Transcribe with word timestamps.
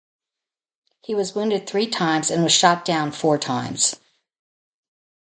He 1.03 1.13
was 1.13 1.35
wounded 1.35 1.67
three 1.69 1.85
times 1.85 2.31
and 2.31 2.41
was 2.41 2.51
shot 2.53 2.85
down 2.85 3.11
four 3.11 3.37
times. 3.37 3.97